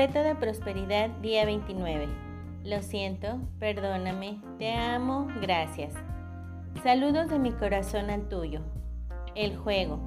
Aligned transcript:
Reto 0.00 0.22
de 0.22 0.34
prosperidad 0.34 1.10
día 1.20 1.44
29. 1.44 2.08
Lo 2.64 2.80
siento, 2.80 3.38
perdóname, 3.58 4.40
te 4.58 4.72
amo, 4.72 5.28
gracias. 5.42 5.92
Saludos 6.82 7.28
de 7.28 7.38
mi 7.38 7.52
corazón 7.52 8.08
al 8.08 8.26
tuyo. 8.26 8.62
El 9.34 9.58
juego. 9.58 10.00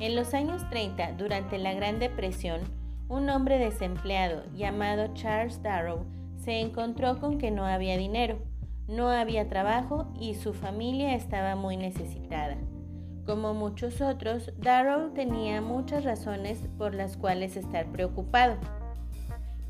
En 0.00 0.16
los 0.16 0.32
años 0.32 0.66
30, 0.70 1.12
durante 1.18 1.58
la 1.58 1.74
Gran 1.74 1.98
Depresión, 1.98 2.62
un 3.10 3.28
hombre 3.28 3.58
desempleado 3.58 4.44
llamado 4.54 5.12
Charles 5.12 5.62
Darrow 5.62 6.06
se 6.38 6.58
encontró 6.58 7.20
con 7.20 7.36
que 7.36 7.50
no 7.50 7.66
había 7.66 7.98
dinero, 7.98 8.38
no 8.88 9.10
había 9.10 9.50
trabajo 9.50 10.10
y 10.18 10.32
su 10.32 10.54
familia 10.54 11.14
estaba 11.14 11.56
muy 11.56 11.76
necesitada. 11.76 12.56
Como 13.26 13.52
muchos 13.52 14.00
otros, 14.00 14.50
Darrow 14.56 15.12
tenía 15.12 15.60
muchas 15.60 16.04
razones 16.04 16.66
por 16.78 16.94
las 16.94 17.18
cuales 17.18 17.58
estar 17.58 17.84
preocupado. 17.92 18.56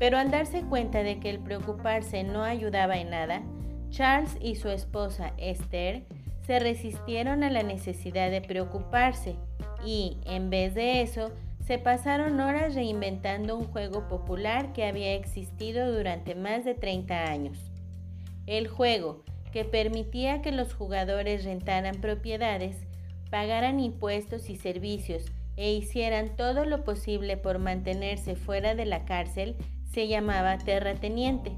Pero 0.01 0.17
al 0.17 0.31
darse 0.31 0.63
cuenta 0.63 1.03
de 1.03 1.19
que 1.19 1.29
el 1.29 1.37
preocuparse 1.37 2.23
no 2.23 2.43
ayudaba 2.43 2.97
en 2.97 3.11
nada, 3.11 3.43
Charles 3.91 4.35
y 4.41 4.55
su 4.55 4.69
esposa 4.69 5.31
Esther 5.37 6.01
se 6.47 6.57
resistieron 6.57 7.43
a 7.43 7.51
la 7.51 7.61
necesidad 7.61 8.31
de 8.31 8.41
preocuparse 8.41 9.35
y, 9.85 10.17
en 10.25 10.49
vez 10.49 10.73
de 10.73 11.03
eso, 11.03 11.31
se 11.67 11.77
pasaron 11.77 12.39
horas 12.39 12.73
reinventando 12.73 13.55
un 13.55 13.65
juego 13.65 14.07
popular 14.07 14.73
que 14.73 14.85
había 14.85 15.13
existido 15.13 15.93
durante 15.93 16.33
más 16.33 16.65
de 16.65 16.73
30 16.73 17.25
años. 17.25 17.59
El 18.47 18.67
juego, 18.69 19.23
que 19.53 19.65
permitía 19.65 20.41
que 20.41 20.51
los 20.51 20.73
jugadores 20.73 21.43
rentaran 21.43 22.01
propiedades, 22.01 22.75
pagaran 23.29 23.79
impuestos 23.79 24.49
y 24.49 24.55
servicios 24.55 25.25
e 25.57 25.73
hicieran 25.73 26.35
todo 26.35 26.65
lo 26.65 26.83
posible 26.83 27.37
por 27.37 27.59
mantenerse 27.59 28.35
fuera 28.35 28.73
de 28.73 28.85
la 28.85 29.05
cárcel, 29.05 29.55
se 29.91 30.07
llamaba 30.07 30.57
terrateniente. 30.57 31.51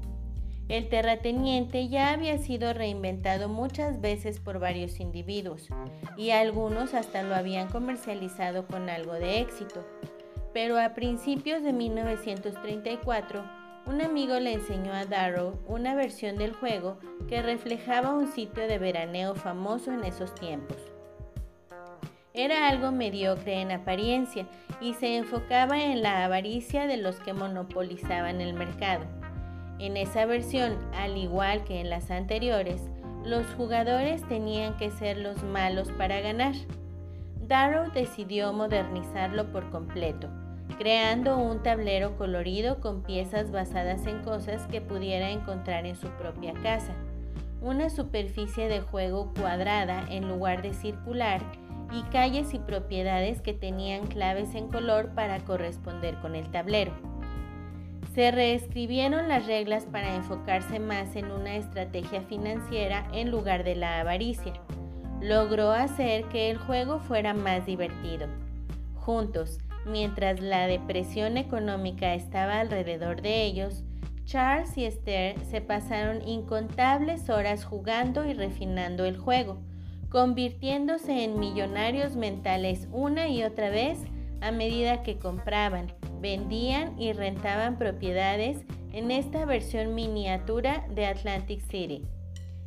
El 0.68 0.88
terrateniente 0.88 1.88
ya 1.88 2.10
había 2.10 2.38
sido 2.38 2.72
reinventado 2.72 3.48
muchas 3.48 4.00
veces 4.00 4.40
por 4.40 4.58
varios 4.58 4.98
individuos 4.98 5.68
y 6.16 6.30
algunos 6.30 6.94
hasta 6.94 7.22
lo 7.22 7.34
habían 7.34 7.68
comercializado 7.68 8.66
con 8.66 8.88
algo 8.88 9.12
de 9.12 9.40
éxito. 9.40 9.86
Pero 10.54 10.78
a 10.78 10.94
principios 10.94 11.62
de 11.62 11.72
1934, 11.72 13.44
un 13.86 14.00
amigo 14.00 14.40
le 14.40 14.54
enseñó 14.54 14.94
a 14.94 15.04
Darrow 15.04 15.58
una 15.66 15.94
versión 15.94 16.36
del 16.36 16.54
juego 16.54 16.98
que 17.28 17.42
reflejaba 17.42 18.14
un 18.14 18.32
sitio 18.32 18.66
de 18.66 18.78
veraneo 18.78 19.34
famoso 19.34 19.92
en 19.92 20.04
esos 20.04 20.34
tiempos. 20.34 20.93
Era 22.36 22.68
algo 22.68 22.90
mediocre 22.90 23.60
en 23.60 23.70
apariencia 23.70 24.48
y 24.80 24.94
se 24.94 25.16
enfocaba 25.16 25.80
en 25.80 26.02
la 26.02 26.24
avaricia 26.24 26.88
de 26.88 26.96
los 26.96 27.20
que 27.20 27.32
monopolizaban 27.32 28.40
el 28.40 28.54
mercado. 28.54 29.04
En 29.78 29.96
esa 29.96 30.26
versión, 30.26 30.76
al 30.96 31.16
igual 31.16 31.62
que 31.62 31.80
en 31.80 31.90
las 31.90 32.10
anteriores, 32.10 32.82
los 33.24 33.46
jugadores 33.54 34.26
tenían 34.26 34.76
que 34.78 34.90
ser 34.90 35.18
los 35.18 35.44
malos 35.44 35.92
para 35.92 36.20
ganar. 36.20 36.54
Darrow 37.46 37.92
decidió 37.92 38.52
modernizarlo 38.52 39.52
por 39.52 39.70
completo, 39.70 40.28
creando 40.76 41.38
un 41.38 41.62
tablero 41.62 42.16
colorido 42.16 42.80
con 42.80 43.04
piezas 43.04 43.52
basadas 43.52 44.08
en 44.08 44.24
cosas 44.24 44.66
que 44.66 44.80
pudiera 44.80 45.30
encontrar 45.30 45.86
en 45.86 45.94
su 45.94 46.08
propia 46.08 46.52
casa, 46.64 46.94
una 47.60 47.90
superficie 47.90 48.66
de 48.66 48.80
juego 48.80 49.32
cuadrada 49.38 50.04
en 50.10 50.26
lugar 50.26 50.62
de 50.62 50.74
circular 50.74 51.40
y 51.94 52.02
calles 52.10 52.54
y 52.54 52.58
propiedades 52.58 53.40
que 53.40 53.54
tenían 53.54 54.06
claves 54.06 54.54
en 54.54 54.68
color 54.68 55.14
para 55.14 55.38
corresponder 55.40 56.16
con 56.16 56.34
el 56.34 56.50
tablero. 56.50 56.92
Se 58.14 58.30
reescribieron 58.30 59.28
las 59.28 59.46
reglas 59.46 59.86
para 59.86 60.14
enfocarse 60.14 60.80
más 60.80 61.14
en 61.14 61.30
una 61.30 61.56
estrategia 61.56 62.22
financiera 62.22 63.08
en 63.12 63.30
lugar 63.30 63.64
de 63.64 63.76
la 63.76 64.00
avaricia. 64.00 64.54
Logró 65.20 65.70
hacer 65.70 66.24
que 66.26 66.50
el 66.50 66.58
juego 66.58 66.98
fuera 66.98 67.32
más 67.32 67.64
divertido. 67.64 68.26
Juntos, 68.96 69.58
mientras 69.86 70.40
la 70.40 70.66
depresión 70.66 71.36
económica 71.36 72.14
estaba 72.14 72.60
alrededor 72.60 73.22
de 73.22 73.44
ellos, 73.44 73.84
Charles 74.24 74.76
y 74.78 74.84
Esther 74.84 75.38
se 75.44 75.60
pasaron 75.60 76.26
incontables 76.26 77.28
horas 77.30 77.64
jugando 77.64 78.24
y 78.24 78.32
refinando 78.32 79.04
el 79.04 79.16
juego 79.18 79.58
convirtiéndose 80.14 81.24
en 81.24 81.40
millonarios 81.40 82.14
mentales 82.14 82.86
una 82.92 83.26
y 83.26 83.42
otra 83.42 83.68
vez 83.68 83.98
a 84.40 84.52
medida 84.52 85.02
que 85.02 85.18
compraban, 85.18 85.92
vendían 86.20 86.96
y 87.02 87.12
rentaban 87.12 87.78
propiedades 87.78 88.58
en 88.92 89.10
esta 89.10 89.44
versión 89.44 89.96
miniatura 89.96 90.86
de 90.88 91.06
Atlantic 91.06 91.62
City, 91.62 92.04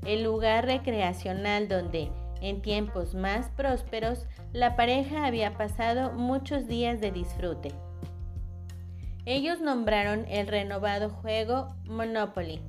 el 0.06 0.24
lugar 0.24 0.66
recreacional 0.66 1.69
donde, 1.69 2.12
en 2.41 2.62
tiempos 2.62 3.16
más 3.16 3.50
prósperos, 3.52 4.25
la 4.52 4.75
pareja 4.75 5.25
había 5.25 5.57
pasado 5.57 6.12
muchos 6.12 6.68
días 6.68 7.00
de 7.00 7.13
disfrute. 7.13 7.72
Ellos 9.24 9.62
nombraron 9.62 10.25
el 10.28 10.47
renovado 10.47 11.09
juego 11.12 11.69
Monopoly 11.86 12.59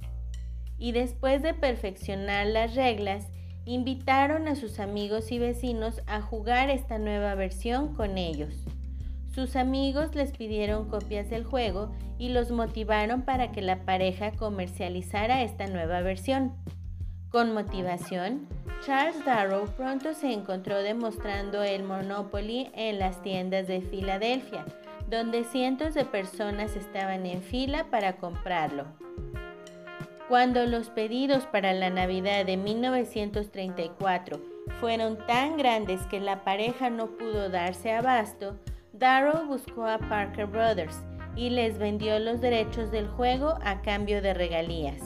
y 0.78 0.92
después 0.92 1.42
de 1.42 1.52
perfeccionar 1.52 2.46
las 2.46 2.76
reglas 2.76 3.26
invitaron 3.68 4.48
a 4.48 4.56
sus 4.56 4.80
amigos 4.80 5.30
y 5.30 5.38
vecinos 5.38 6.00
a 6.06 6.22
jugar 6.22 6.70
esta 6.70 6.98
nueva 6.98 7.34
versión 7.34 7.94
con 7.94 8.16
ellos. 8.16 8.54
Sus 9.34 9.56
amigos 9.56 10.14
les 10.14 10.32
pidieron 10.32 10.88
copias 10.88 11.28
del 11.28 11.44
juego 11.44 11.92
y 12.18 12.30
los 12.30 12.50
motivaron 12.50 13.22
para 13.22 13.52
que 13.52 13.60
la 13.60 13.84
pareja 13.84 14.32
comercializara 14.32 15.42
esta 15.42 15.66
nueva 15.66 16.00
versión. 16.00 16.54
Con 17.28 17.52
motivación, 17.52 18.48
Charles 18.86 19.22
Darrow 19.26 19.66
pronto 19.76 20.14
se 20.14 20.32
encontró 20.32 20.78
demostrando 20.78 21.62
el 21.62 21.82
Monopoly 21.82 22.70
en 22.74 22.98
las 22.98 23.22
tiendas 23.22 23.68
de 23.68 23.82
Filadelfia, 23.82 24.64
donde 25.10 25.44
cientos 25.44 25.92
de 25.92 26.06
personas 26.06 26.74
estaban 26.74 27.26
en 27.26 27.42
fila 27.42 27.84
para 27.90 28.16
comprarlo. 28.16 28.86
Cuando 30.28 30.66
los 30.66 30.90
pedidos 30.90 31.46
para 31.46 31.72
la 31.72 31.88
Navidad 31.88 32.44
de 32.44 32.58
1934 32.58 34.38
fueron 34.78 35.16
tan 35.26 35.56
grandes 35.56 36.02
que 36.08 36.20
la 36.20 36.44
pareja 36.44 36.90
no 36.90 37.16
pudo 37.16 37.48
darse 37.48 37.92
abasto, 37.92 38.58
Darrow 38.92 39.46
buscó 39.46 39.86
a 39.86 39.96
Parker 39.96 40.44
Brothers 40.44 41.02
y 41.34 41.48
les 41.48 41.78
vendió 41.78 42.18
los 42.18 42.42
derechos 42.42 42.90
del 42.90 43.08
juego 43.08 43.54
a 43.64 43.80
cambio 43.80 44.20
de 44.20 44.34
regalías. 44.34 45.00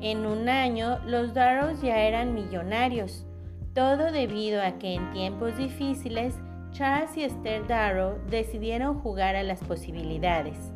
En 0.00 0.24
un 0.24 0.48
año, 0.48 1.00
los 1.04 1.34
Darrows 1.34 1.82
ya 1.82 1.98
eran 1.98 2.32
millonarios, 2.32 3.26
todo 3.74 4.10
debido 4.10 4.62
a 4.62 4.78
que 4.78 4.94
en 4.94 5.10
tiempos 5.10 5.58
difíciles, 5.58 6.34
Charles 6.72 7.14
y 7.14 7.24
Esther 7.24 7.66
Darrow 7.66 8.18
decidieron 8.30 9.00
jugar 9.00 9.36
a 9.36 9.42
las 9.42 9.60
posibilidades 9.60 10.72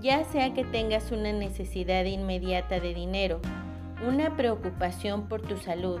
ya 0.00 0.24
sea 0.24 0.54
que 0.54 0.64
tengas 0.64 1.10
una 1.12 1.32
necesidad 1.32 2.04
inmediata 2.04 2.80
de 2.80 2.94
dinero, 2.94 3.40
una 4.06 4.36
preocupación 4.36 5.28
por 5.28 5.42
tu 5.42 5.56
salud 5.56 6.00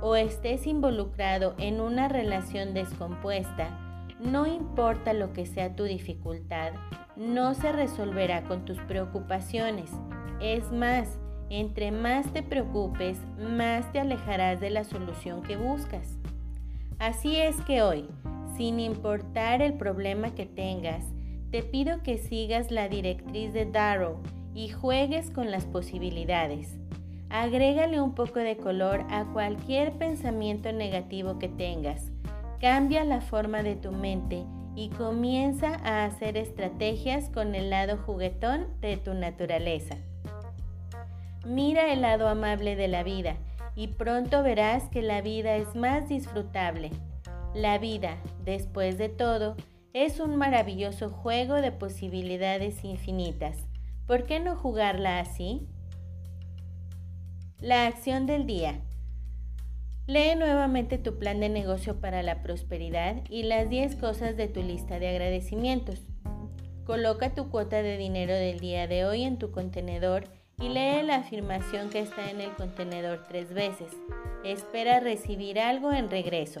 o 0.00 0.16
estés 0.16 0.66
involucrado 0.66 1.54
en 1.58 1.80
una 1.80 2.08
relación 2.08 2.74
descompuesta, 2.74 3.78
no 4.20 4.46
importa 4.46 5.12
lo 5.12 5.32
que 5.32 5.46
sea 5.46 5.76
tu 5.76 5.84
dificultad, 5.84 6.72
no 7.16 7.54
se 7.54 7.72
resolverá 7.72 8.44
con 8.44 8.64
tus 8.64 8.78
preocupaciones. 8.80 9.90
Es 10.40 10.70
más, 10.72 11.18
entre 11.50 11.92
más 11.92 12.32
te 12.32 12.42
preocupes, 12.42 13.18
más 13.38 13.90
te 13.92 14.00
alejarás 14.00 14.60
de 14.60 14.70
la 14.70 14.84
solución 14.84 15.42
que 15.42 15.56
buscas. 15.56 16.18
Así 16.98 17.36
es 17.36 17.60
que 17.62 17.82
hoy, 17.82 18.08
sin 18.56 18.80
importar 18.80 19.62
el 19.62 19.74
problema 19.74 20.34
que 20.34 20.46
tengas, 20.46 21.04
te 21.50 21.62
pido 21.62 22.02
que 22.02 22.18
sigas 22.18 22.70
la 22.70 22.88
directriz 22.88 23.52
de 23.52 23.66
Darrow 23.66 24.18
y 24.54 24.68
juegues 24.68 25.30
con 25.30 25.50
las 25.50 25.64
posibilidades. 25.64 26.76
Agrégale 27.28 28.00
un 28.00 28.14
poco 28.14 28.38
de 28.38 28.56
color 28.56 29.04
a 29.10 29.24
cualquier 29.32 29.92
pensamiento 29.92 30.72
negativo 30.72 31.38
que 31.38 31.48
tengas. 31.48 32.10
Cambia 32.60 33.04
la 33.04 33.20
forma 33.20 33.62
de 33.62 33.76
tu 33.76 33.92
mente 33.92 34.44
y 34.74 34.90
comienza 34.90 35.74
a 35.84 36.04
hacer 36.04 36.36
estrategias 36.36 37.30
con 37.30 37.54
el 37.54 37.70
lado 37.70 37.96
juguetón 37.96 38.66
de 38.80 38.96
tu 38.96 39.14
naturaleza. 39.14 39.96
Mira 41.44 41.92
el 41.92 42.02
lado 42.02 42.28
amable 42.28 42.76
de 42.76 42.88
la 42.88 43.02
vida 43.02 43.36
y 43.74 43.88
pronto 43.88 44.42
verás 44.42 44.84
que 44.88 45.02
la 45.02 45.20
vida 45.20 45.56
es 45.56 45.74
más 45.74 46.08
disfrutable. 46.08 46.90
La 47.54 47.78
vida, 47.78 48.16
después 48.44 48.98
de 48.98 49.08
todo, 49.08 49.56
es 50.04 50.20
un 50.20 50.36
maravilloso 50.36 51.08
juego 51.08 51.54
de 51.54 51.72
posibilidades 51.72 52.84
infinitas. 52.84 53.56
¿Por 54.06 54.24
qué 54.24 54.40
no 54.40 54.54
jugarla 54.54 55.20
así? 55.20 55.66
La 57.60 57.86
acción 57.86 58.26
del 58.26 58.44
día. 58.44 58.82
Lee 60.06 60.36
nuevamente 60.36 60.98
tu 60.98 61.18
plan 61.18 61.40
de 61.40 61.48
negocio 61.48 61.98
para 61.98 62.22
la 62.22 62.42
prosperidad 62.42 63.22
y 63.30 63.44
las 63.44 63.70
10 63.70 63.96
cosas 63.96 64.36
de 64.36 64.48
tu 64.48 64.62
lista 64.62 64.98
de 64.98 65.08
agradecimientos. 65.08 66.02
Coloca 66.84 67.34
tu 67.34 67.48
cuota 67.48 67.82
de 67.82 67.96
dinero 67.96 68.34
del 68.34 68.60
día 68.60 68.86
de 68.86 69.06
hoy 69.06 69.22
en 69.22 69.38
tu 69.38 69.50
contenedor 69.50 70.24
y 70.60 70.68
lee 70.68 71.02
la 71.04 71.16
afirmación 71.16 71.88
que 71.88 72.00
está 72.00 72.30
en 72.30 72.42
el 72.42 72.50
contenedor 72.52 73.24
tres 73.26 73.54
veces. 73.54 73.96
Espera 74.44 75.00
recibir 75.00 75.58
algo 75.58 75.90
en 75.90 76.10
regreso. 76.10 76.60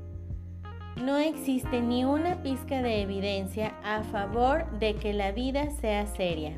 No 1.01 1.17
existe 1.17 1.81
ni 1.81 2.05
una 2.05 2.43
pizca 2.43 2.83
de 2.83 3.01
evidencia 3.01 3.73
a 3.83 4.03
favor 4.03 4.69
de 4.77 4.93
que 4.93 5.13
la 5.13 5.31
vida 5.31 5.71
sea 5.71 6.05
seria. 6.05 6.53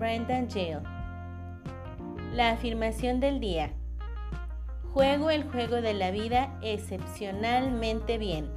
Brendan 0.00 0.50
Jill. 0.50 0.80
La 2.34 2.50
afirmación 2.50 3.20
del 3.20 3.38
día. 3.38 3.70
Juego 4.92 5.30
el 5.30 5.44
juego 5.44 5.76
de 5.76 5.94
la 5.94 6.10
vida 6.10 6.58
excepcionalmente 6.62 8.18
bien. 8.18 8.50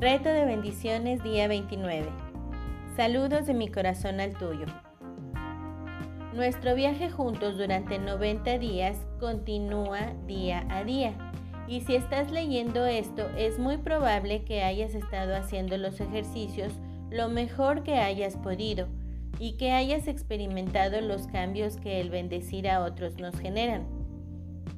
Reto 0.00 0.30
de 0.30 0.44
bendiciones 0.44 1.22
día 1.22 1.46
29. 1.46 2.08
Saludos 2.96 3.46
de 3.46 3.54
mi 3.54 3.68
corazón 3.68 4.18
al 4.18 4.34
tuyo. 4.34 4.66
Nuestro 6.34 6.74
viaje 6.74 7.08
juntos 7.08 7.56
durante 7.56 8.00
90 8.00 8.58
días 8.58 8.96
continúa 9.20 10.12
día 10.26 10.66
a 10.70 10.82
día. 10.82 11.14
Y 11.68 11.82
si 11.82 11.94
estás 11.96 12.30
leyendo 12.30 12.86
esto, 12.86 13.28
es 13.36 13.58
muy 13.58 13.76
probable 13.76 14.42
que 14.44 14.62
hayas 14.62 14.94
estado 14.94 15.36
haciendo 15.36 15.76
los 15.76 16.00
ejercicios 16.00 16.72
lo 17.10 17.28
mejor 17.28 17.82
que 17.82 17.98
hayas 17.98 18.36
podido 18.36 18.86
y 19.38 19.52
que 19.52 19.72
hayas 19.72 20.08
experimentado 20.08 21.00
los 21.02 21.26
cambios 21.26 21.76
que 21.76 22.00
el 22.00 22.10
bendecir 22.10 22.68
a 22.68 22.82
otros 22.82 23.18
nos 23.18 23.38
generan. 23.38 23.86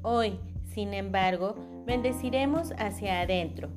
Hoy, 0.03 0.39
sin 0.67 0.93
embargo, 0.93 1.55
bendeciremos 1.87 2.73
hacia 2.77 3.21
adentro. 3.21 3.69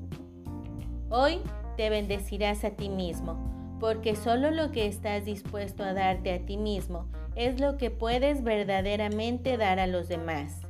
Hoy 1.09 1.39
te 1.77 1.89
bendecirás 1.89 2.63
a 2.63 2.71
ti 2.71 2.89
mismo 2.89 3.77
porque 3.79 4.15
solo 4.15 4.49
lo 4.49 4.71
que 4.71 4.87
estás 4.87 5.25
dispuesto 5.25 5.83
a 5.83 5.93
darte 5.93 6.33
a 6.33 6.45
ti 6.45 6.57
mismo 6.57 7.05
es 7.35 7.59
lo 7.59 7.77
que 7.77 7.91
puedes 7.91 8.43
verdaderamente 8.43 9.57
dar 9.57 9.79
a 9.79 9.87
los 9.87 10.07
demás. 10.07 10.62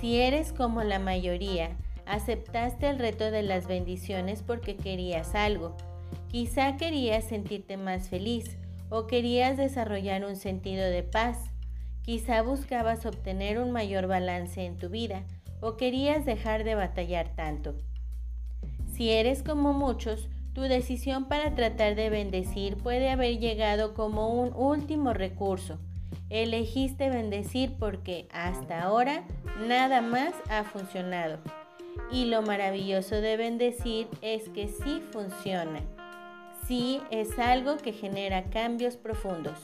Si 0.00 0.18
eres 0.18 0.54
como 0.54 0.82
la 0.82 0.98
mayoría, 0.98 1.76
aceptaste 2.06 2.88
el 2.88 2.98
reto 2.98 3.30
de 3.30 3.42
las 3.42 3.66
bendiciones 3.66 4.42
porque 4.42 4.74
querías 4.74 5.34
algo. 5.34 5.76
Quizá 6.28 6.78
querías 6.78 7.24
sentirte 7.24 7.76
más 7.76 8.08
feliz 8.08 8.56
o 8.88 9.06
querías 9.06 9.58
desarrollar 9.58 10.24
un 10.24 10.36
sentido 10.36 10.84
de 10.84 11.02
paz. 11.02 11.50
Quizá 12.02 12.40
buscabas 12.40 13.04
obtener 13.04 13.58
un 13.58 13.72
mayor 13.72 14.06
balance 14.06 14.64
en 14.64 14.78
tu 14.78 14.88
vida 14.88 15.22
o 15.60 15.76
querías 15.76 16.24
dejar 16.24 16.64
de 16.64 16.76
batallar 16.76 17.36
tanto. 17.36 17.74
Si 18.90 19.10
eres 19.10 19.42
como 19.42 19.74
muchos, 19.74 20.30
tu 20.54 20.62
decisión 20.62 21.26
para 21.26 21.54
tratar 21.54 21.94
de 21.94 22.08
bendecir 22.08 22.78
puede 22.78 23.10
haber 23.10 23.38
llegado 23.38 23.92
como 23.92 24.28
un 24.30 24.54
último 24.54 25.12
recurso. 25.12 25.78
Elegiste 26.30 27.10
bendecir 27.10 27.74
porque 27.78 28.28
hasta 28.32 28.82
ahora 28.82 29.24
nada 29.66 30.00
más 30.00 30.32
ha 30.48 30.64
funcionado. 30.64 31.38
Y 32.10 32.26
lo 32.26 32.42
maravilloso 32.42 33.16
de 33.20 33.36
bendecir 33.36 34.08
es 34.22 34.48
que 34.48 34.68
sí 34.68 35.02
funciona. 35.12 35.80
Sí 36.66 37.00
es 37.10 37.38
algo 37.38 37.76
que 37.76 37.92
genera 37.92 38.44
cambios 38.44 38.96
profundos. 38.96 39.58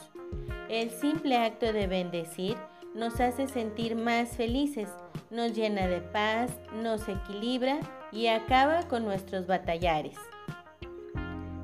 El 0.69 0.90
simple 0.90 1.37
acto 1.37 1.72
de 1.72 1.87
bendecir 1.87 2.56
nos 2.94 3.20
hace 3.20 3.46
sentir 3.46 3.94
más 3.94 4.31
felices, 4.31 4.88
nos 5.31 5.54
llena 5.54 5.87
de 5.87 6.00
paz, 6.00 6.50
nos 6.82 7.08
equilibra 7.08 7.78
y 8.10 8.28
acaba 8.28 8.88
con 8.88 9.04
nuestros 9.04 9.46
batallares. 9.46 10.16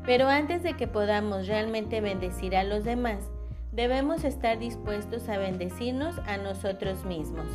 Pero 0.05 0.29
antes 0.29 0.63
de 0.63 0.75
que 0.75 0.87
podamos 0.87 1.47
realmente 1.47 2.01
bendecir 2.01 2.57
a 2.57 2.65
los 2.65 2.85
demás, 2.85 3.31
debemos 3.73 4.23
estar 4.25 4.59
dispuestos 4.59 5.29
a 5.29 5.39
bendecirnos 5.39 6.19
a 6.27 6.37
nosotros 6.37 7.05
mismos. 7.05 7.47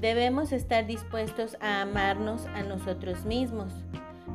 Debemos 0.00 0.52
estar 0.52 0.86
dispuestos 0.86 1.56
a 1.60 1.82
amarnos 1.82 2.46
a 2.46 2.62
nosotros 2.62 3.24
mismos. 3.24 3.72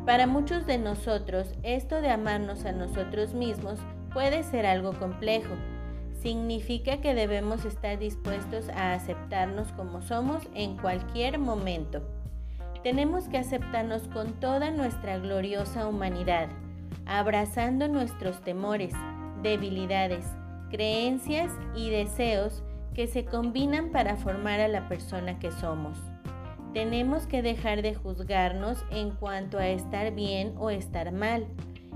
Para 0.06 0.28
muchos 0.28 0.66
de 0.66 0.78
nosotros, 0.78 1.54
esto 1.64 2.02
de 2.02 2.10
amarnos 2.10 2.66
a 2.66 2.74
nosotros 2.74 3.34
mismos 3.34 3.80
puede 4.14 4.44
ser 4.44 4.66
algo 4.66 4.94
complejo. 4.94 5.54
Significa 6.22 6.98
que 6.98 7.14
debemos 7.14 7.64
estar 7.64 7.98
dispuestos 7.98 8.68
a 8.70 8.94
aceptarnos 8.94 9.72
como 9.74 10.02
somos 10.02 10.44
en 10.56 10.78
cualquier 10.78 11.40
momento. 11.40 12.02
Tenemos 12.82 13.30
que 13.30 13.38
aceptarnos 13.38 14.10
con 14.10 14.34
toda 14.34 14.72
nuestra 14.72 15.18
gloriosa 15.20 15.88
humanidad 15.88 16.50
abrazando 17.06 17.88
nuestros 17.88 18.42
temores, 18.42 18.94
debilidades, 19.42 20.26
creencias 20.74 21.52
y 21.76 21.92
deseos 21.92 22.64
que 22.96 23.06
se 23.06 23.26
combinan 23.26 23.92
para 23.92 24.16
formar 24.16 24.60
a 24.60 24.68
la 24.68 24.90
persona 24.90 25.38
que 25.38 25.52
somos. 25.52 26.00
Tenemos 26.74 27.28
que 27.28 27.44
dejar 27.44 27.84
de 27.84 27.94
juzgarnos 27.94 28.84
en 28.90 29.12
cuanto 29.12 29.60
a 29.60 29.68
estar 29.68 30.16
bien 30.16 30.56
o 30.58 30.72
estar 30.72 31.12
mal 31.12 31.46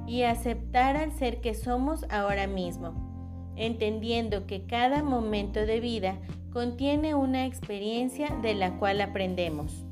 y 0.06 0.22
aceptar 0.22 0.96
al 0.96 1.12
ser 1.12 1.42
que 1.42 1.56
somos 1.56 2.06
ahora 2.12 2.46
mismo, 2.46 2.94
entendiendo 3.56 4.46
que 4.46 4.68
cada 4.68 5.02
momento 5.02 5.66
de 5.66 5.80
vida 5.80 6.20
contiene 6.54 7.16
una 7.16 7.48
experiencia 7.48 8.30
de 8.44 8.54
la 8.54 8.78
cual 8.78 9.02
aprendemos. 9.02 9.88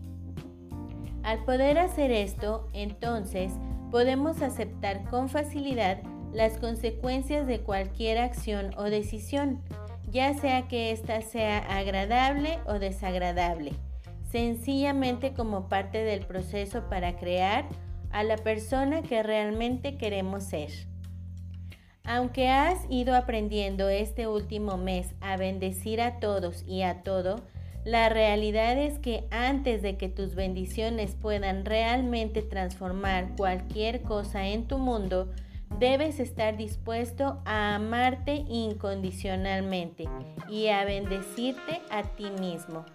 Al 1.23 1.43
poder 1.43 1.79
hacer 1.79 2.11
esto, 2.11 2.69
entonces, 2.71 3.51
podemos 3.89 4.43
aceptar 4.43 5.09
con 5.09 5.27
facilidad 5.27 6.03
las 6.33 6.57
consecuencias 6.57 7.47
de 7.47 7.59
cualquier 7.59 8.17
acción 8.17 8.71
o 8.77 8.83
decisión, 8.83 9.61
ya 10.09 10.33
sea 10.33 10.67
que 10.67 10.91
ésta 10.91 11.21
sea 11.21 11.59
agradable 11.59 12.59
o 12.65 12.73
desagradable, 12.79 13.73
sencillamente 14.31 15.33
como 15.33 15.69
parte 15.69 16.03
del 16.03 16.25
proceso 16.25 16.89
para 16.89 17.17
crear 17.17 17.65
a 18.11 18.23
la 18.23 18.37
persona 18.37 19.01
que 19.01 19.23
realmente 19.23 19.97
queremos 19.97 20.43
ser. 20.43 20.71
Aunque 22.05 22.49
has 22.49 22.85
ido 22.89 23.15
aprendiendo 23.15 23.89
este 23.89 24.27
último 24.27 24.77
mes 24.77 25.07
a 25.21 25.37
bendecir 25.37 26.01
a 26.01 26.19
todos 26.19 26.63
y 26.67 26.83
a 26.83 27.01
todo, 27.01 27.41
la 27.83 28.09
realidad 28.09 28.77
es 28.77 28.99
que 28.99 29.25
antes 29.31 29.81
de 29.81 29.97
que 29.97 30.09
tus 30.09 30.33
bendiciones 30.33 31.15
puedan 31.15 31.65
realmente 31.65 32.41
transformar 32.41 33.35
cualquier 33.35 34.01
cosa 34.01 34.47
en 34.47 34.67
tu 34.67 34.77
mundo, 34.77 35.31
debes 35.79 36.19
estar 36.19 36.57
dispuesto 36.57 37.41
a 37.45 37.75
amarte 37.75 38.45
incondicionalmente 38.47 40.05
y 40.49 40.67
a 40.67 40.85
bendecirte 40.85 41.81
a 41.89 42.03
ti 42.03 42.29
mismo. 42.39 42.85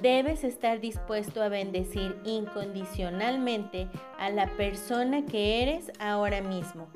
Debes 0.00 0.42
estar 0.42 0.80
dispuesto 0.80 1.42
a 1.42 1.48
bendecir 1.48 2.16
incondicionalmente 2.24 3.88
a 4.18 4.30
la 4.30 4.46
persona 4.56 5.24
que 5.24 5.62
eres 5.62 5.92
ahora 6.00 6.40
mismo. 6.40 6.88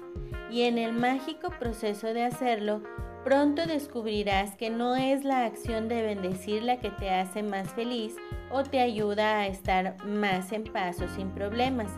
Y 0.51 0.63
en 0.63 0.79
el 0.79 0.93
mágico 0.93 1.51
proceso 1.59 2.13
de 2.13 2.25
hacerlo, 2.25 2.83
Pronto 3.27 3.67
descubrirás 3.67 4.55
que 4.55 4.71
no 4.71 4.95
es 4.95 5.25
la 5.25 5.47
acción 5.47 5.89
de 5.89 6.01
bendecir 6.01 6.63
la 6.63 6.79
que 6.79 6.91
te 6.91 7.11
hace 7.11 7.43
más 7.43 7.75
feliz 7.75 8.15
o 8.53 8.63
te 8.63 8.79
ayuda 8.79 9.41
a 9.41 9.49
estar 9.49 9.97
más 10.05 10.53
en 10.53 10.63
paz 10.63 11.01
o 11.01 11.09
sin 11.09 11.31
problemas, 11.31 11.91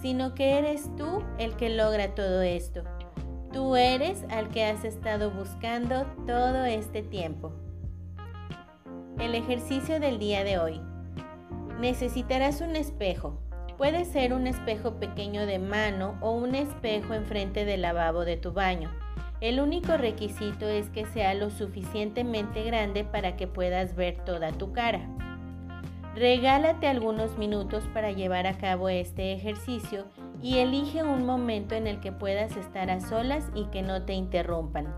sino 0.00 0.34
que 0.34 0.58
eres 0.58 0.88
tú 0.96 1.22
el 1.38 1.56
que 1.56 1.70
logra 1.70 2.14
todo 2.14 2.42
esto. 2.42 2.82
Tú 3.52 3.76
eres 3.76 4.24
al 4.30 4.48
que 4.50 4.64
has 4.64 4.84
estado 4.84 5.30
buscando 5.30 6.04
todo 6.26 6.64
este 6.64 7.02
tiempo. 7.02 7.52
El 9.18 9.34
ejercicio 9.34 9.98
del 10.00 10.18
día 10.18 10.44
de 10.44 10.58
hoy. 10.58 10.80
Necesitarás 11.80 12.60
un 12.60 12.76
espejo. 12.76 13.40
Puede 13.76 14.04
ser 14.04 14.32
un 14.32 14.46
espejo 14.46 14.94
pequeño 14.98 15.46
de 15.46 15.58
mano 15.58 16.18
o 16.20 16.32
un 16.32 16.54
espejo 16.54 17.14
enfrente 17.14 17.64
del 17.64 17.82
lavabo 17.82 18.24
de 18.24 18.36
tu 18.36 18.52
baño. 18.52 18.90
El 19.40 19.60
único 19.60 19.96
requisito 19.96 20.68
es 20.68 20.90
que 20.90 21.06
sea 21.06 21.32
lo 21.34 21.50
suficientemente 21.50 22.64
grande 22.64 23.04
para 23.04 23.36
que 23.36 23.46
puedas 23.46 23.94
ver 23.94 24.24
toda 24.24 24.50
tu 24.52 24.72
cara. 24.72 25.08
Regálate 26.18 26.88
algunos 26.88 27.38
minutos 27.38 27.84
para 27.94 28.10
llevar 28.10 28.48
a 28.48 28.58
cabo 28.58 28.88
este 28.88 29.34
ejercicio 29.34 30.06
y 30.42 30.58
elige 30.58 31.04
un 31.04 31.24
momento 31.24 31.76
en 31.76 31.86
el 31.86 32.00
que 32.00 32.10
puedas 32.10 32.56
estar 32.56 32.90
a 32.90 32.98
solas 32.98 33.44
y 33.54 33.66
que 33.66 33.82
no 33.82 34.02
te 34.02 34.14
interrumpan. 34.14 34.92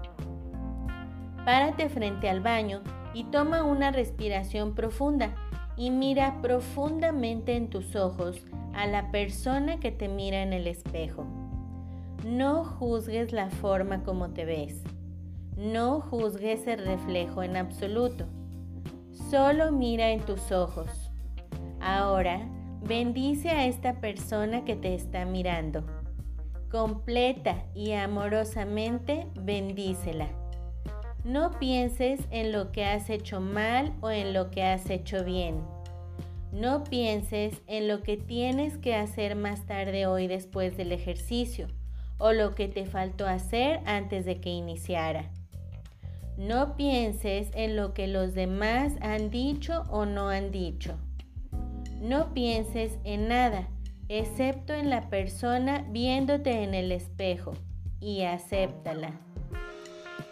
Párate 1.44 1.90
frente 1.90 2.30
al 2.30 2.40
baño 2.40 2.80
y 3.12 3.24
toma 3.24 3.64
una 3.64 3.90
respiración 3.90 4.74
profunda 4.74 5.34
y 5.76 5.90
mira 5.90 6.40
profundamente 6.40 7.54
en 7.54 7.68
tus 7.68 7.96
ojos 7.96 8.42
a 8.72 8.86
la 8.86 9.10
persona 9.10 9.78
que 9.78 9.92
te 9.92 10.08
mira 10.08 10.40
en 10.40 10.54
el 10.54 10.66
espejo. 10.66 11.26
No 12.24 12.64
juzgues 12.64 13.34
la 13.34 13.50
forma 13.50 14.04
como 14.04 14.30
te 14.30 14.46
ves. 14.46 14.82
No 15.54 16.00
juzgues 16.00 16.66
el 16.66 16.78
reflejo 16.78 17.42
en 17.42 17.58
absoluto. 17.58 18.24
Solo 19.28 19.70
mira 19.70 20.12
en 20.12 20.20
tus 20.20 20.50
ojos. 20.50 21.09
Ahora, 21.80 22.46
bendice 22.82 23.48
a 23.48 23.66
esta 23.66 24.00
persona 24.00 24.64
que 24.64 24.76
te 24.76 24.94
está 24.94 25.24
mirando. 25.24 25.84
Completa 26.70 27.64
y 27.74 27.92
amorosamente 27.92 29.26
bendícela. 29.34 30.28
No 31.24 31.58
pienses 31.58 32.20
en 32.30 32.52
lo 32.52 32.70
que 32.70 32.84
has 32.84 33.10
hecho 33.10 33.40
mal 33.40 33.94
o 34.02 34.10
en 34.10 34.32
lo 34.34 34.50
que 34.50 34.62
has 34.62 34.88
hecho 34.90 35.24
bien. 35.24 35.62
No 36.52 36.84
pienses 36.84 37.60
en 37.66 37.88
lo 37.88 38.02
que 38.02 38.16
tienes 38.16 38.76
que 38.76 38.94
hacer 38.94 39.34
más 39.36 39.66
tarde 39.66 40.06
hoy 40.06 40.26
después 40.26 40.76
del 40.76 40.92
ejercicio 40.92 41.68
o 42.18 42.32
lo 42.32 42.54
que 42.54 42.68
te 42.68 42.84
faltó 42.84 43.26
hacer 43.26 43.80
antes 43.86 44.24
de 44.26 44.40
que 44.40 44.50
iniciara. 44.50 45.30
No 46.36 46.76
pienses 46.76 47.50
en 47.54 47.76
lo 47.76 47.94
que 47.94 48.06
los 48.06 48.34
demás 48.34 48.94
han 49.00 49.30
dicho 49.30 49.84
o 49.90 50.06
no 50.06 50.28
han 50.28 50.50
dicho. 50.50 50.98
No 52.00 52.32
pienses 52.32 52.98
en 53.04 53.28
nada, 53.28 53.68
excepto 54.08 54.72
en 54.72 54.88
la 54.88 55.10
persona 55.10 55.84
viéndote 55.90 56.62
en 56.62 56.74
el 56.74 56.92
espejo, 56.92 57.52
y 58.00 58.22
acéptala. 58.22 59.12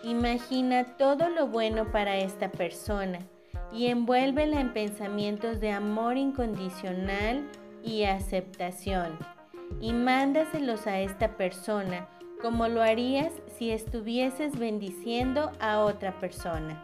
Imagina 0.02 0.96
todo 0.96 1.28
lo 1.28 1.48
bueno 1.48 1.92
para 1.92 2.16
esta 2.16 2.50
persona 2.50 3.18
y 3.70 3.88
envuélvela 3.88 4.60
en 4.60 4.72
pensamientos 4.72 5.60
de 5.60 5.70
amor 5.70 6.16
incondicional 6.16 7.46
y 7.84 8.04
aceptación. 8.04 9.18
Y 9.80 9.92
mándaselos 9.92 10.86
a 10.86 11.00
esta 11.00 11.36
persona 11.36 12.08
como 12.40 12.68
lo 12.68 12.80
harías 12.80 13.32
si 13.58 13.70
estuvieses 13.70 14.58
bendiciendo 14.58 15.52
a 15.60 15.80
otra 15.80 16.18
persona. 16.18 16.82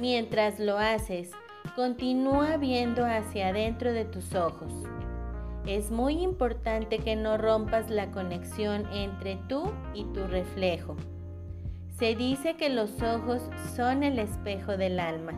Mientras 0.00 0.58
lo 0.58 0.78
haces, 0.78 1.30
continúa 1.76 2.56
viendo 2.56 3.04
hacia 3.04 3.48
adentro 3.48 3.92
de 3.92 4.06
tus 4.06 4.34
ojos. 4.34 4.72
Es 5.66 5.90
muy 5.90 6.22
importante 6.22 7.00
que 7.00 7.16
no 7.16 7.36
rompas 7.36 7.90
la 7.90 8.10
conexión 8.12 8.86
entre 8.94 9.36
tú 9.46 9.70
y 9.92 10.04
tu 10.04 10.26
reflejo. 10.26 10.96
Se 11.98 12.16
dice 12.16 12.56
que 12.56 12.70
los 12.70 13.02
ojos 13.02 13.42
son 13.74 14.04
el 14.04 14.18
espejo 14.18 14.78
del 14.78 14.98
alma. 14.98 15.34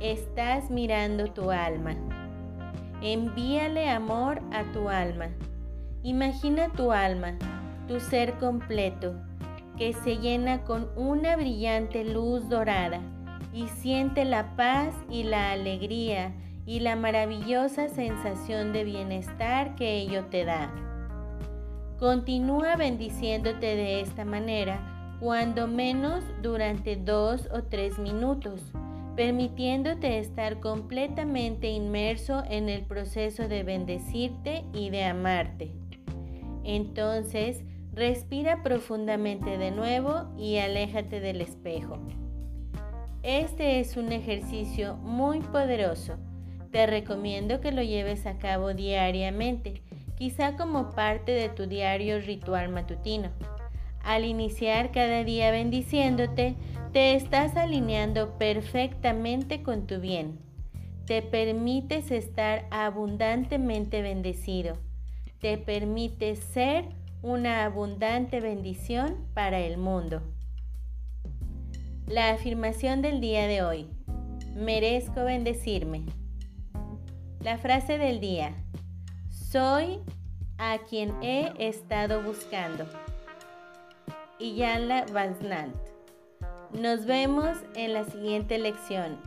Estás 0.00 0.70
mirando 0.70 1.26
tu 1.26 1.50
alma. 1.50 1.96
Envíale 3.02 3.90
amor 3.90 4.40
a 4.52 4.64
tu 4.72 4.88
alma. 4.88 5.28
Imagina 6.02 6.70
tu 6.70 6.92
alma 6.92 7.34
tu 7.88 8.00
ser 8.00 8.38
completo, 8.38 9.16
que 9.76 9.92
se 9.92 10.16
llena 10.16 10.62
con 10.64 10.88
una 10.96 11.36
brillante 11.36 12.04
luz 12.04 12.48
dorada 12.48 13.02
y 13.52 13.68
siente 13.68 14.24
la 14.24 14.56
paz 14.56 14.94
y 15.10 15.24
la 15.24 15.52
alegría 15.52 16.32
y 16.66 16.80
la 16.80 16.96
maravillosa 16.96 17.88
sensación 17.88 18.72
de 18.72 18.84
bienestar 18.84 19.74
que 19.74 19.98
ello 19.98 20.26
te 20.26 20.44
da. 20.44 20.72
Continúa 21.98 22.76
bendiciéndote 22.76 23.76
de 23.76 24.00
esta 24.00 24.24
manera, 24.24 25.16
cuando 25.20 25.68
menos 25.68 26.24
durante 26.40 26.96
dos 26.96 27.48
o 27.52 27.62
tres 27.64 27.98
minutos, 27.98 28.60
permitiéndote 29.16 30.18
estar 30.18 30.60
completamente 30.60 31.68
inmerso 31.68 32.42
en 32.48 32.68
el 32.68 32.82
proceso 32.82 33.46
de 33.48 33.62
bendecirte 33.62 34.64
y 34.72 34.90
de 34.90 35.04
amarte. 35.04 35.72
Entonces, 36.64 37.64
Respira 37.94 38.62
profundamente 38.62 39.58
de 39.58 39.70
nuevo 39.70 40.24
y 40.38 40.56
aléjate 40.56 41.20
del 41.20 41.42
espejo. 41.42 41.98
Este 43.22 43.78
es 43.78 43.96
un 43.96 44.10
ejercicio 44.10 44.96
muy 44.96 45.38
poderoso. 45.38 46.16
Te 46.72 46.86
recomiendo 46.86 47.60
que 47.60 47.70
lo 47.70 47.80
lleves 47.80 48.26
a 48.26 48.38
cabo 48.38 48.74
diariamente, 48.74 49.80
quizá 50.16 50.56
como 50.56 50.90
parte 50.90 51.30
de 51.30 51.48
tu 51.48 51.66
diario 51.66 52.18
ritual 52.18 52.68
matutino. 52.70 53.30
Al 54.02 54.24
iniciar 54.24 54.90
cada 54.90 55.22
día 55.22 55.52
bendiciéndote, 55.52 56.56
te 56.92 57.14
estás 57.14 57.56
alineando 57.56 58.38
perfectamente 58.38 59.62
con 59.62 59.86
tu 59.86 60.00
bien. 60.00 60.40
Te 61.06 61.22
permites 61.22 62.10
estar 62.10 62.66
abundantemente 62.72 64.02
bendecido. 64.02 64.78
Te 65.38 65.58
permites 65.58 66.40
ser 66.40 66.86
una 67.22 67.64
abundante 67.64 68.40
bendición 68.40 69.28
para 69.32 69.60
el 69.60 69.78
mundo. 69.78 70.22
La 72.06 72.30
afirmación 72.30 73.00
del 73.00 73.20
día 73.20 73.46
de 73.46 73.62
hoy. 73.62 73.88
Merezco 74.54 75.24
bendecirme. 75.24 76.04
La 77.40 77.58
frase 77.58 77.96
del 77.96 78.20
día. 78.20 78.54
Soy 79.30 80.00
a 80.58 80.78
quien 80.88 81.14
he 81.22 81.52
estado 81.58 82.22
buscando. 82.22 82.86
Iyanla 84.38 85.06
Vaznant. 85.12 85.76
Nos 86.72 87.06
vemos 87.06 87.56
en 87.76 87.94
la 87.94 88.04
siguiente 88.04 88.58
lección 88.58 89.18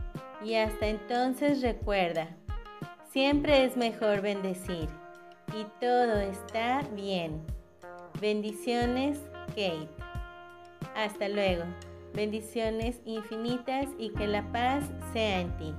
y 0.44 0.54
hasta 0.54 0.86
entonces 0.86 1.62
recuerda, 1.62 2.28
siempre 3.10 3.64
es 3.64 3.76
mejor 3.76 4.20
bendecir 4.20 4.88
y 5.58 5.64
todo 5.80 6.20
está 6.20 6.82
bien. 6.94 7.42
Bendiciones, 8.20 9.18
Kate. 9.48 9.88
Hasta 10.94 11.28
luego. 11.28 11.64
Bendiciones 12.16 13.02
infinitas 13.04 13.88
y 13.98 14.08
que 14.08 14.26
la 14.26 14.50
paz 14.50 14.84
sea 15.12 15.42
en 15.42 15.54
ti. 15.58 15.74